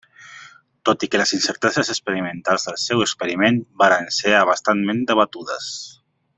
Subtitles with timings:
[0.89, 5.71] Tot i que les incerteses experimentals del seu experiment varen ser a bastament debatudes.